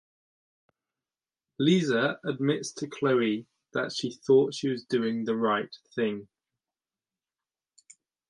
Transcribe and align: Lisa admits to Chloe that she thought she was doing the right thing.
Lisa 1.59 2.19
admits 2.25 2.71
to 2.71 2.87
Chloe 2.87 3.45
that 3.73 3.91
she 3.91 4.09
thought 4.11 4.51
she 4.55 4.67
was 4.69 4.83
doing 4.85 5.25
the 5.25 5.35
right 5.35 5.77
thing. 5.93 6.27